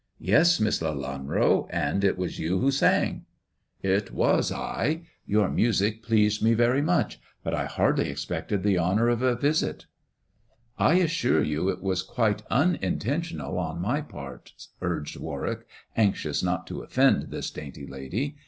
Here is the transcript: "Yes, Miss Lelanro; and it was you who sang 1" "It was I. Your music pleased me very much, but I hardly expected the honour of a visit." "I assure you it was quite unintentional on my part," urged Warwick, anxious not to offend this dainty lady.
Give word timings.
"Yes, 0.33 0.59
Miss 0.59 0.79
Lelanro; 0.81 1.67
and 1.69 2.03
it 2.03 2.17
was 2.17 2.39
you 2.39 2.59
who 2.59 2.71
sang 2.71 3.25
1" 3.81 3.91
"It 3.93 4.11
was 4.11 4.51
I. 4.51 5.03
Your 5.27 5.47
music 5.47 6.01
pleased 6.01 6.41
me 6.41 6.55
very 6.55 6.81
much, 6.81 7.21
but 7.43 7.53
I 7.53 7.65
hardly 7.67 8.09
expected 8.09 8.63
the 8.63 8.79
honour 8.79 9.09
of 9.09 9.21
a 9.21 9.35
visit." 9.35 9.85
"I 10.79 10.95
assure 10.95 11.43
you 11.43 11.69
it 11.69 11.83
was 11.83 12.01
quite 12.01 12.41
unintentional 12.49 13.59
on 13.59 13.79
my 13.79 14.01
part," 14.01 14.53
urged 14.81 15.19
Warwick, 15.19 15.67
anxious 15.95 16.41
not 16.41 16.65
to 16.65 16.81
offend 16.81 17.29
this 17.29 17.51
dainty 17.51 17.85
lady. 17.85 18.37